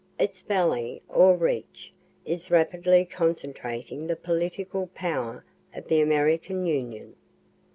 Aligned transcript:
Its 0.17 0.41
valley, 0.41 0.99
or 1.07 1.37
reach, 1.37 1.91
is 2.25 2.49
rapidly 2.49 3.05
concentrating 3.05 4.07
the 4.07 4.15
political 4.15 4.87
power 4.95 5.45
of 5.75 5.87
the 5.89 6.01
American 6.01 6.65
Union. 6.65 7.15